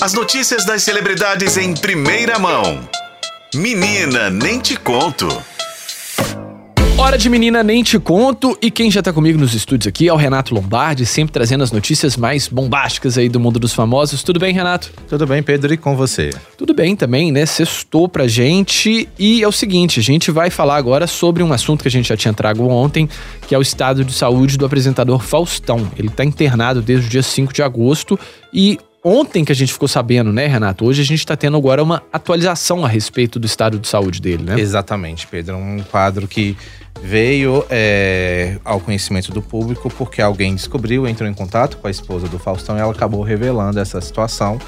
As 0.00 0.14
notícias 0.14 0.64
das 0.64 0.82
celebridades 0.82 1.58
em 1.58 1.74
primeira 1.74 2.38
mão. 2.38 2.80
Menina, 3.54 4.30
nem 4.30 4.58
te 4.58 4.74
conto. 4.74 5.28
Hora 6.96 7.18
de 7.18 7.28
menina, 7.28 7.62
nem 7.62 7.82
te 7.82 7.98
conto. 7.98 8.56
E 8.62 8.70
quem 8.70 8.90
já 8.90 9.02
tá 9.02 9.12
comigo 9.12 9.38
nos 9.38 9.52
estúdios 9.52 9.86
aqui 9.86 10.08
é 10.08 10.12
o 10.12 10.16
Renato 10.16 10.54
Lombardi, 10.54 11.04
sempre 11.04 11.34
trazendo 11.34 11.62
as 11.62 11.70
notícias 11.70 12.16
mais 12.16 12.48
bombásticas 12.48 13.18
aí 13.18 13.28
do 13.28 13.38
mundo 13.38 13.60
dos 13.60 13.74
famosos. 13.74 14.22
Tudo 14.22 14.40
bem, 14.40 14.54
Renato? 14.54 14.90
Tudo 15.06 15.26
bem, 15.26 15.42
Pedro, 15.42 15.74
e 15.74 15.76
com 15.76 15.94
você? 15.94 16.30
Tudo 16.56 16.72
bem 16.72 16.96
também, 16.96 17.30
né? 17.30 17.44
Sextou 17.44 18.08
pra 18.08 18.26
gente. 18.26 19.06
E 19.18 19.42
é 19.42 19.48
o 19.48 19.52
seguinte, 19.52 20.00
a 20.00 20.02
gente 20.02 20.30
vai 20.30 20.48
falar 20.48 20.76
agora 20.76 21.06
sobre 21.06 21.42
um 21.42 21.52
assunto 21.52 21.82
que 21.82 21.88
a 21.88 21.90
gente 21.90 22.08
já 22.08 22.16
tinha 22.16 22.32
trago 22.32 22.66
ontem, 22.68 23.06
que 23.46 23.54
é 23.54 23.58
o 23.58 23.62
estado 23.62 24.02
de 24.02 24.14
saúde 24.14 24.56
do 24.56 24.64
apresentador 24.64 25.20
Faustão. 25.20 25.92
Ele 25.94 26.08
tá 26.08 26.24
internado 26.24 26.80
desde 26.80 27.06
o 27.06 27.10
dia 27.10 27.22
5 27.22 27.52
de 27.52 27.62
agosto 27.62 28.18
e 28.50 28.78
ontem 29.04 29.44
que 29.44 29.52
a 29.52 29.54
gente 29.54 29.72
ficou 29.72 29.88
sabendo, 29.88 30.32
né, 30.32 30.46
Renato? 30.46 30.84
Hoje 30.84 31.02
a 31.02 31.04
gente 31.04 31.20
está 31.20 31.36
tendo 31.36 31.56
agora 31.56 31.82
uma 31.82 32.02
atualização 32.12 32.84
a 32.84 32.88
respeito 32.88 33.38
do 33.38 33.46
estado 33.46 33.78
de 33.78 33.88
saúde 33.88 34.20
dele, 34.20 34.42
né? 34.42 34.60
Exatamente, 34.60 35.26
Pedro. 35.26 35.56
Um 35.56 35.82
quadro 35.90 36.28
que 36.28 36.56
veio 37.02 37.64
é, 37.70 38.58
ao 38.64 38.78
conhecimento 38.78 39.32
do 39.32 39.40
público 39.40 39.88
porque 39.90 40.20
alguém 40.20 40.54
descobriu, 40.54 41.08
entrou 41.08 41.28
em 41.28 41.32
contato 41.32 41.78
com 41.78 41.86
a 41.86 41.90
esposa 41.90 42.28
do 42.28 42.38
Faustão 42.38 42.76
e 42.76 42.80
ela 42.80 42.92
acabou 42.92 43.22
revelando 43.22 43.78
essa 43.78 44.00
situação. 44.00 44.58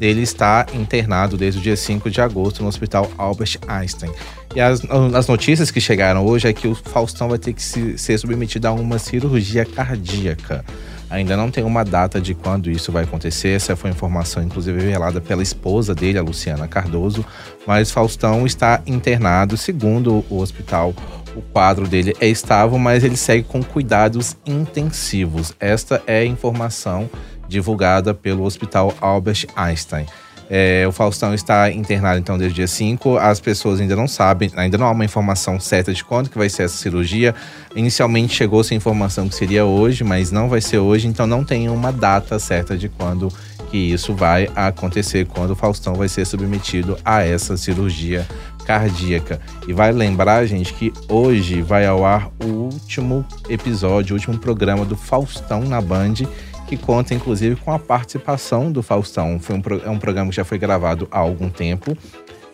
Ele 0.00 0.22
está 0.22 0.66
internado 0.72 1.36
desde 1.36 1.60
o 1.60 1.62
dia 1.62 1.76
5 1.76 2.08
de 2.10 2.20
agosto 2.20 2.62
no 2.62 2.68
Hospital 2.68 3.10
Albert 3.18 3.58
Einstein. 3.66 4.10
E 4.54 4.60
as, 4.60 4.82
as 5.14 5.26
notícias 5.26 5.70
que 5.70 5.80
chegaram 5.80 6.24
hoje 6.24 6.48
é 6.48 6.52
que 6.52 6.66
o 6.66 6.74
Faustão 6.74 7.28
vai 7.28 7.38
ter 7.38 7.52
que 7.52 7.62
se, 7.62 7.98
ser 7.98 8.18
submetido 8.18 8.66
a 8.66 8.72
uma 8.72 8.98
cirurgia 8.98 9.64
cardíaca. 9.64 10.64
Ainda 11.10 11.36
não 11.36 11.50
tem 11.50 11.64
uma 11.64 11.84
data 11.84 12.20
de 12.20 12.34
quando 12.34 12.70
isso 12.70 12.92
vai 12.92 13.02
acontecer. 13.02 13.48
Essa 13.48 13.74
foi 13.74 13.90
informação, 13.90 14.42
inclusive, 14.42 14.78
revelada 14.78 15.20
pela 15.20 15.42
esposa 15.42 15.92
dele, 15.92 16.18
a 16.18 16.22
Luciana 16.22 16.68
Cardoso. 16.68 17.26
Mas 17.66 17.90
Faustão 17.90 18.46
está 18.46 18.80
internado, 18.86 19.56
segundo 19.56 20.24
o 20.30 20.38
hospital. 20.38 20.94
O 21.34 21.42
quadro 21.42 21.86
dele 21.88 22.14
é 22.20 22.28
estável, 22.28 22.78
mas 22.78 23.02
ele 23.02 23.16
segue 23.16 23.42
com 23.42 23.62
cuidados 23.62 24.36
intensivos. 24.46 25.52
Esta 25.58 26.00
é 26.06 26.20
a 26.20 26.24
informação 26.24 27.10
divulgada 27.48 28.14
pelo 28.14 28.44
Hospital 28.44 28.94
Albert 29.00 29.46
Einstein. 29.56 30.06
É, 30.52 30.84
o 30.88 30.90
Faustão 30.90 31.32
está 31.32 31.70
internado 31.70 32.18
então 32.18 32.36
desde 32.36 32.54
o 32.54 32.56
dia 32.56 32.66
5. 32.66 33.16
As 33.18 33.38
pessoas 33.38 33.80
ainda 33.80 33.94
não 33.94 34.08
sabem, 34.08 34.50
ainda 34.56 34.76
não 34.76 34.86
há 34.86 34.90
uma 34.90 35.04
informação 35.04 35.60
certa 35.60 35.94
de 35.94 36.02
quando 36.02 36.28
que 36.28 36.36
vai 36.36 36.48
ser 36.48 36.64
essa 36.64 36.76
cirurgia. 36.76 37.32
Inicialmente 37.76 38.34
chegou-se 38.34 38.74
a 38.74 38.76
informação 38.76 39.28
que 39.28 39.36
seria 39.36 39.64
hoje, 39.64 40.02
mas 40.02 40.32
não 40.32 40.48
vai 40.48 40.60
ser 40.60 40.78
hoje, 40.78 41.06
então 41.06 41.24
não 41.24 41.44
tem 41.44 41.68
uma 41.68 41.92
data 41.92 42.36
certa 42.40 42.76
de 42.76 42.88
quando 42.88 43.32
que 43.70 43.78
isso 43.78 44.12
vai 44.12 44.50
acontecer, 44.56 45.24
quando 45.26 45.52
o 45.52 45.56
Faustão 45.56 45.94
vai 45.94 46.08
ser 46.08 46.24
submetido 46.24 46.98
a 47.04 47.22
essa 47.22 47.56
cirurgia 47.56 48.26
cardíaca. 48.66 49.40
E 49.68 49.72
vai 49.72 49.92
lembrar, 49.92 50.44
gente, 50.46 50.74
que 50.74 50.92
hoje 51.08 51.62
vai 51.62 51.86
ao 51.86 52.04
ar 52.04 52.28
o 52.42 52.46
último 52.46 53.24
episódio, 53.48 54.14
o 54.14 54.18
último 54.18 54.36
programa 54.38 54.84
do 54.84 54.96
Faustão 54.96 55.60
na 55.60 55.80
Band 55.80 56.14
que 56.70 56.76
conta 56.76 57.12
inclusive 57.12 57.56
com 57.56 57.72
a 57.72 57.80
participação 57.80 58.70
do 58.70 58.80
Faustão. 58.80 59.40
Foi 59.40 59.56
um, 59.56 59.62
é 59.84 59.90
um 59.90 59.98
programa 59.98 60.30
que 60.30 60.36
já 60.36 60.44
foi 60.44 60.56
gravado 60.56 61.08
há 61.10 61.18
algum 61.18 61.50
tempo. 61.50 61.98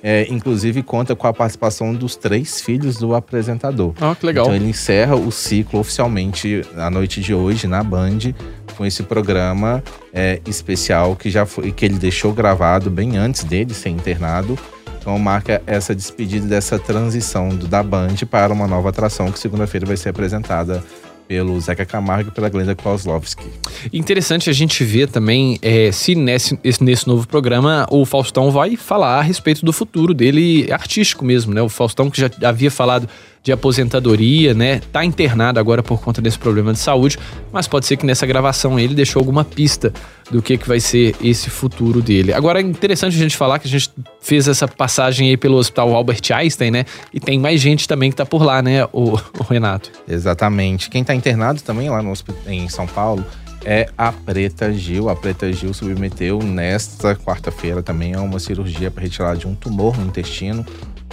É, 0.02 0.26
inclusive 0.30 0.82
conta 0.82 1.14
com 1.14 1.26
a 1.26 1.32
participação 1.34 1.92
dos 1.92 2.16
três 2.16 2.60
filhos 2.60 2.96
do 2.96 3.14
apresentador. 3.14 3.92
Ah, 4.00 4.16
que 4.18 4.24
legal. 4.24 4.46
Então 4.46 4.56
ele 4.56 4.70
encerra 4.70 5.16
o 5.16 5.30
ciclo 5.30 5.80
oficialmente 5.80 6.62
na 6.74 6.88
noite 6.88 7.20
de 7.20 7.34
hoje 7.34 7.66
na 7.66 7.82
Band 7.82 8.32
com 8.74 8.86
esse 8.86 9.02
programa 9.02 9.82
é, 10.14 10.40
especial 10.46 11.14
que 11.14 11.28
já 11.28 11.44
foi 11.44 11.70
que 11.70 11.84
ele 11.84 11.98
deixou 11.98 12.32
gravado 12.32 12.88
bem 12.88 13.18
antes 13.18 13.44
dele 13.44 13.74
ser 13.74 13.90
internado. 13.90 14.58
Então 14.98 15.18
marca 15.18 15.62
essa 15.66 15.94
despedida 15.94 16.46
dessa 16.46 16.78
transição 16.78 17.50
do, 17.50 17.68
da 17.68 17.82
Band 17.82 18.14
para 18.30 18.52
uma 18.52 18.66
nova 18.66 18.88
atração 18.88 19.30
que 19.30 19.38
segunda-feira 19.38 19.84
vai 19.84 19.96
ser 19.96 20.08
apresentada 20.08 20.82
pelo 21.26 21.60
Zeca 21.60 21.84
Camargo 21.84 22.30
e 22.30 22.32
pela 22.32 22.48
Glenda 22.48 22.74
Kozlovski. 22.74 23.44
Interessante 23.92 24.48
a 24.48 24.52
gente 24.52 24.82
ver 24.84 25.08
também 25.08 25.58
é, 25.60 25.90
se 25.92 26.14
nesse, 26.14 26.58
nesse 26.80 27.06
novo 27.06 27.26
programa 27.26 27.86
o 27.90 28.04
Faustão 28.04 28.50
vai 28.50 28.76
falar 28.76 29.18
a 29.18 29.22
respeito 29.22 29.64
do 29.64 29.72
futuro 29.72 30.14
dele 30.14 30.70
artístico 30.72 31.24
mesmo, 31.24 31.52
né? 31.52 31.62
O 31.62 31.68
Faustão 31.68 32.10
que 32.10 32.20
já 32.20 32.30
havia 32.42 32.70
falado 32.70 33.08
de 33.46 33.52
aposentadoria, 33.52 34.52
né? 34.54 34.80
Tá 34.90 35.04
internado 35.04 35.60
agora 35.60 35.80
por 35.80 36.00
conta 36.00 36.20
desse 36.20 36.36
problema 36.36 36.72
de 36.72 36.80
saúde, 36.80 37.16
mas 37.52 37.68
pode 37.68 37.86
ser 37.86 37.96
que 37.96 38.04
nessa 38.04 38.26
gravação 38.26 38.76
ele 38.76 38.92
deixou 38.92 39.20
alguma 39.20 39.44
pista 39.44 39.92
do 40.32 40.42
que, 40.42 40.58
que 40.58 40.66
vai 40.66 40.80
ser 40.80 41.14
esse 41.22 41.48
futuro 41.48 42.02
dele. 42.02 42.32
Agora 42.32 42.58
é 42.58 42.62
interessante 42.62 43.14
a 43.14 43.20
gente 43.20 43.36
falar 43.36 43.60
que 43.60 43.68
a 43.68 43.70
gente 43.70 43.88
fez 44.20 44.48
essa 44.48 44.66
passagem 44.66 45.28
aí 45.28 45.36
pelo 45.36 45.58
Hospital 45.58 45.94
Albert 45.94 46.22
Einstein, 46.34 46.72
né? 46.72 46.84
E 47.14 47.20
tem 47.20 47.38
mais 47.38 47.60
gente 47.60 47.86
também 47.86 48.10
que 48.10 48.16
tá 48.16 48.26
por 48.26 48.42
lá, 48.42 48.60
né, 48.60 48.84
o, 48.86 49.12
o 49.12 49.42
Renato? 49.48 49.92
Exatamente. 50.08 50.90
Quem 50.90 51.04
tá 51.04 51.14
internado 51.14 51.62
também 51.62 51.88
lá 51.88 52.02
no, 52.02 52.14
em 52.48 52.68
São 52.68 52.88
Paulo 52.88 53.24
é 53.64 53.88
a 53.96 54.10
Preta 54.10 54.72
Gil. 54.72 55.08
A 55.08 55.14
Preta 55.14 55.52
Gil 55.52 55.72
submeteu 55.72 56.42
nesta 56.42 57.14
quarta-feira 57.14 57.80
também 57.80 58.12
a 58.12 58.20
uma 58.22 58.40
cirurgia 58.40 58.90
para 58.90 59.04
retirar 59.04 59.36
de 59.36 59.46
um 59.46 59.54
tumor 59.54 59.96
no 59.96 60.04
intestino 60.04 60.66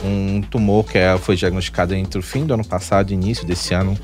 um 0.04 0.42
tumor 0.42 0.86
que 0.86 0.98
é, 0.98 1.18
foi 1.18 1.36
diagnosticado 1.36 1.94
entre 1.94 2.20
o 2.20 2.24
fim 2.24 2.46
do 2.46 2.54
ano 2.54 2.66
passado 2.66 3.12
e 3.12 3.14
início 3.14 3.46
desse 3.46 3.74
ano. 3.74 3.98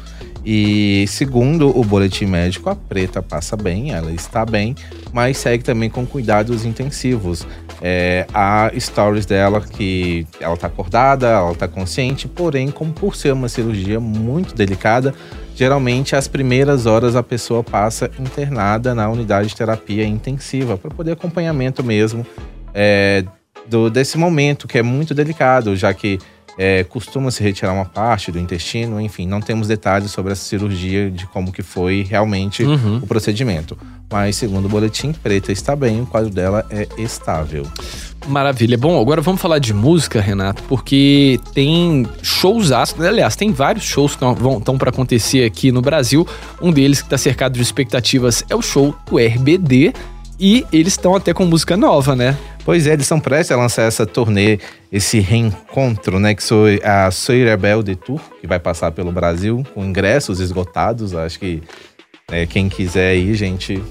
E 0.45 1.05
segundo 1.07 1.77
o 1.77 1.83
boletim 1.83 2.25
médico, 2.25 2.69
a 2.69 2.75
preta 2.75 3.21
passa 3.21 3.57
bem, 3.57 3.91
ela 3.91 4.11
está 4.11 4.45
bem, 4.45 4.73
mas 5.11 5.37
segue 5.37 5.63
também 5.63 5.89
com 5.89 6.05
cuidados 6.05 6.65
intensivos. 6.65 7.45
É, 7.81 8.25
há 8.33 8.71
stories 8.77 9.25
dela 9.25 9.61
que 9.61 10.25
ela 10.39 10.53
está 10.53 10.67
acordada, 10.67 11.27
ela 11.27 11.51
está 11.51 11.67
consciente, 11.67 12.27
porém, 12.27 12.71
como 12.71 12.93
por 12.93 13.15
ser 13.15 13.33
uma 13.33 13.49
cirurgia 13.49 13.99
muito 13.99 14.55
delicada, 14.55 15.13
geralmente 15.55 16.15
as 16.15 16.27
primeiras 16.27 16.85
horas 16.85 17.15
a 17.15 17.23
pessoa 17.23 17.63
passa 17.63 18.09
internada 18.17 18.95
na 18.95 19.09
unidade 19.09 19.49
de 19.49 19.55
terapia 19.55 20.05
intensiva 20.05 20.77
para 20.77 20.89
poder 20.91 21.13
acompanhamento 21.13 21.83
mesmo 21.83 22.25
é, 22.73 23.23
do, 23.69 23.89
desse 23.89 24.17
momento 24.17 24.67
que 24.67 24.77
é 24.77 24.83
muito 24.83 25.13
delicado, 25.13 25.75
já 25.75 25.93
que 25.93 26.19
é, 26.57 26.83
costuma 26.83 27.31
se 27.31 27.41
retirar 27.41 27.71
uma 27.71 27.85
parte 27.85 28.33
do 28.33 28.37
intestino, 28.37 28.99
enfim, 28.99 29.25
não 29.25 29.39
temos 29.39 29.67
detalhes 29.67 30.11
sobre 30.11 30.33
essa 30.33 30.43
cirurgia, 30.43 31.09
de 31.09 31.25
como 31.27 31.53
que 31.53 31.61
foi 31.61 32.05
realmente 32.07 32.63
uhum. 32.63 32.97
o 32.97 33.07
procedimento. 33.07 33.77
Mas 34.11 34.35
segundo 34.35 34.65
o 34.65 34.69
boletim, 34.69 35.13
Preta 35.13 35.51
está 35.51 35.75
bem, 35.75 36.01
o 36.01 36.05
quadro 36.05 36.29
dela 36.29 36.65
é 36.69 36.87
estável. 36.97 37.65
Maravilha. 38.27 38.77
Bom, 38.77 38.99
agora 38.99 39.21
vamos 39.21 39.39
falar 39.39 39.59
de 39.59 39.73
música, 39.73 40.19
Renato, 40.19 40.61
porque 40.63 41.39
tem 41.53 42.05
shows, 42.21 42.71
aliás, 42.71 43.35
tem 43.35 43.53
vários 43.53 43.85
shows 43.85 44.15
que 44.15 44.25
estão 44.25 44.77
para 44.77 44.89
acontecer 44.89 45.45
aqui 45.45 45.71
no 45.71 45.81
Brasil. 45.81 46.27
Um 46.61 46.71
deles 46.71 46.99
que 46.99 47.05
está 47.05 47.17
cercado 47.17 47.53
de 47.53 47.61
expectativas 47.61 48.43
é 48.49 48.55
o 48.55 48.61
show 48.61 48.93
do 49.09 49.17
RBD, 49.17 49.93
e 50.39 50.65
eles 50.71 50.93
estão 50.93 51.15
até 51.15 51.33
com 51.33 51.45
música 51.45 51.75
nova, 51.75 52.15
né? 52.15 52.37
Pois 52.63 52.87
é, 52.87 52.93
eles 52.93 53.05
estão 53.05 53.19
prestes 53.19 53.51
a 53.51 53.57
lançar 53.57 53.83
essa 53.83 54.05
turnê, 54.05 54.59
esse 54.91 55.19
reencontro, 55.19 56.19
né? 56.19 56.33
Que 56.33 56.41
foi 56.41 56.79
a 56.83 57.11
Soy 57.11 57.43
Rebelde 57.43 57.95
Tour, 57.95 58.21
que 58.39 58.47
vai 58.47 58.59
passar 58.59 58.91
pelo 58.91 59.11
Brasil, 59.11 59.63
com 59.73 59.83
ingressos 59.83 60.39
esgotados. 60.39 61.13
Acho 61.13 61.39
que 61.39 61.61
né, 62.31 62.45
quem 62.45 62.69
quiser 62.69 63.15
ir, 63.15 63.35
gente, 63.35 63.83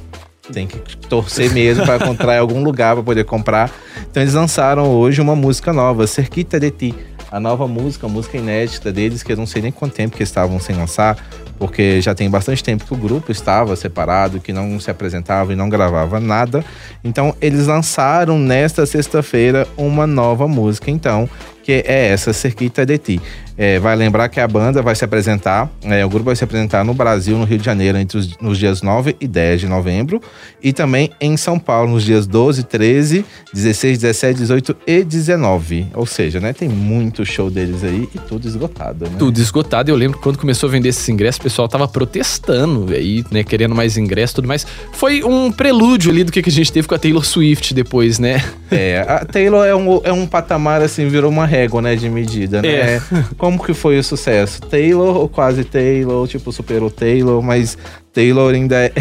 tem 0.52 0.66
que 0.66 0.96
torcer 1.08 1.52
mesmo 1.52 1.84
para 1.84 1.96
encontrar 2.02 2.38
algum 2.38 2.62
lugar 2.62 2.94
para 2.94 3.04
poder 3.04 3.24
comprar. 3.24 3.70
Então 4.10 4.22
eles 4.22 4.34
lançaram 4.34 4.90
hoje 4.90 5.20
uma 5.20 5.36
música 5.36 5.72
nova, 5.72 6.06
Cerquita 6.06 6.58
de 6.58 6.70
Ti. 6.70 6.94
A 7.30 7.38
nova 7.38 7.68
música, 7.68 8.06
a 8.06 8.10
música 8.10 8.38
inédita 8.38 8.90
deles, 8.90 9.22
que 9.22 9.32
eu 9.32 9.36
não 9.36 9.46
sei 9.46 9.60
nem 9.60 9.70
quanto 9.70 9.94
tempo 9.94 10.16
que 10.16 10.22
estavam 10.22 10.58
sem 10.58 10.74
lançar, 10.74 11.16
porque 11.58 12.00
já 12.00 12.14
tem 12.14 12.30
bastante 12.30 12.64
tempo 12.64 12.84
que 12.84 12.94
o 12.94 12.96
grupo 12.96 13.30
estava 13.30 13.76
separado, 13.76 14.40
que 14.40 14.52
não 14.52 14.80
se 14.80 14.90
apresentava 14.90 15.52
e 15.52 15.56
não 15.56 15.68
gravava 15.68 16.18
nada. 16.18 16.64
Então 17.04 17.34
eles 17.40 17.66
lançaram 17.66 18.38
nesta 18.38 18.86
sexta-feira 18.86 19.66
uma 19.76 20.06
nova 20.06 20.48
música, 20.48 20.90
então, 20.90 21.28
que 21.68 21.84
é 21.86 22.06
essa 22.06 22.32
Cerquita 22.32 22.86
de 22.86 22.96
Ti. 22.96 23.20
É, 23.54 23.78
vai 23.78 23.94
lembrar 23.94 24.28
que 24.28 24.40
a 24.40 24.48
banda 24.48 24.80
vai 24.80 24.94
se 24.94 25.04
apresentar, 25.04 25.68
é, 25.82 26.02
o 26.06 26.08
grupo 26.08 26.26
vai 26.26 26.36
se 26.36 26.44
apresentar 26.44 26.82
no 26.82 26.94
Brasil, 26.94 27.36
no 27.36 27.44
Rio 27.44 27.58
de 27.58 27.64
Janeiro, 27.64 27.98
entre 27.98 28.16
os, 28.16 28.38
nos 28.38 28.56
dias 28.56 28.80
9 28.80 29.16
e 29.20 29.26
10 29.26 29.62
de 29.62 29.68
novembro, 29.68 30.22
e 30.62 30.72
também 30.72 31.10
em 31.20 31.36
São 31.36 31.58
Paulo, 31.58 31.90
nos 31.90 32.04
dias 32.04 32.26
12, 32.26 32.62
13, 32.62 33.24
16, 33.52 33.98
17, 33.98 34.38
18 34.38 34.76
e 34.86 35.04
19. 35.04 35.88
Ou 35.92 36.06
seja, 36.06 36.40
né, 36.40 36.52
tem 36.54 36.68
muito 36.68 37.26
show 37.26 37.50
deles 37.50 37.84
aí 37.84 38.08
e 38.14 38.18
tudo 38.20 38.46
esgotado, 38.46 39.04
né? 39.04 39.16
Tudo 39.18 39.38
esgotado. 39.38 39.90
Eu 39.90 39.96
lembro 39.96 40.16
que 40.16 40.22
quando 40.22 40.38
começou 40.38 40.68
a 40.68 40.72
vender 40.72 40.90
esses 40.90 41.06
ingressos, 41.08 41.40
o 41.40 41.42
pessoal 41.42 41.68
tava 41.68 41.88
protestando 41.88 42.94
aí, 42.94 43.24
né, 43.30 43.42
querendo 43.42 43.74
mais 43.74 43.98
ingressos 43.98 44.30
e 44.30 44.34
tudo 44.36 44.48
mais. 44.48 44.64
Foi 44.92 45.22
um 45.24 45.50
prelúdio 45.50 46.12
ali 46.12 46.24
do 46.24 46.30
que 46.32 46.38
a 46.38 46.50
gente 46.50 46.72
teve 46.72 46.88
com 46.88 46.94
a 46.94 46.98
Taylor 46.98 47.24
Swift 47.26 47.74
depois, 47.74 48.18
né? 48.18 48.42
É, 48.70 49.04
a 49.08 49.24
Taylor 49.24 49.66
é 49.66 49.74
um, 49.74 50.00
é 50.04 50.12
um 50.12 50.26
patamar, 50.26 50.80
assim, 50.80 51.08
virou 51.08 51.30
uma 51.30 51.57
régua, 51.58 51.82
né, 51.82 51.96
de 51.96 52.08
medida, 52.08 52.62
né? 52.62 52.68
É. 52.68 53.02
como 53.36 53.62
que 53.62 53.74
foi 53.74 53.98
o 53.98 54.04
sucesso? 54.04 54.60
Taylor 54.62 55.16
ou 55.16 55.28
quase 55.28 55.64
Taylor, 55.64 56.26
tipo, 56.26 56.52
superou 56.52 56.90
Taylor, 56.90 57.42
mas 57.42 57.76
Taylor 58.12 58.54
ainda 58.54 58.76
é, 58.86 58.92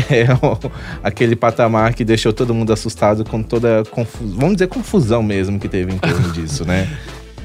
aquele 1.03 1.35
patamar 1.35 1.93
que 1.93 2.03
deixou 2.03 2.33
todo 2.33 2.53
mundo 2.53 2.73
assustado 2.73 3.23
com 3.23 3.41
toda 3.41 3.83
confusão, 3.91 4.35
vamos 4.37 4.55
dizer 4.55 4.67
confusão 4.67 5.23
mesmo 5.23 5.59
que 5.59 5.67
teve 5.67 5.93
em 5.93 5.97
torno 5.97 6.31
disso, 6.31 6.65
né? 6.65 6.87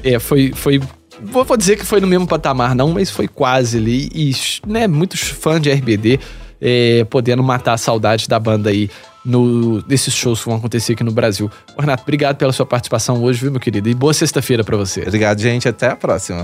É, 0.05 0.19
foi, 0.19 0.51
foi 0.53 0.81
vou, 1.21 1.45
vou 1.45 1.55
dizer 1.55 1.77
que 1.77 1.85
foi 1.85 2.01
no 2.01 2.07
mesmo 2.07 2.27
patamar 2.27 2.75
não, 2.75 2.91
mas 2.91 3.09
foi 3.09 3.25
quase 3.25 3.77
ali 3.77 4.09
e 4.13 4.33
né, 4.67 4.85
muitos 4.85 5.21
fãs 5.21 5.61
de 5.61 5.71
RBD 5.71 6.19
é, 6.59 7.05
podendo 7.09 7.41
matar 7.41 7.71
a 7.71 7.77
saudade 7.77 8.27
da 8.27 8.37
banda 8.37 8.69
aí 8.69 8.89
no, 9.25 9.83
nesses 9.87 10.13
shows 10.13 10.39
que 10.39 10.45
vão 10.45 10.57
acontecer 10.57 10.93
aqui 10.93 11.03
no 11.03 11.11
Brasil. 11.11 11.49
Renato, 11.77 12.03
obrigado 12.03 12.37
pela 12.37 12.51
sua 12.51 12.65
participação 12.65 13.21
hoje, 13.23 13.41
viu, 13.41 13.51
meu 13.51 13.59
querido? 13.59 13.89
E 13.89 13.93
boa 13.93 14.13
sexta-feira 14.13 14.63
para 14.63 14.77
você. 14.77 15.01
Obrigado, 15.01 15.39
gente. 15.39 15.67
Até 15.67 15.87
a 15.87 15.95
próxima. 15.95 16.43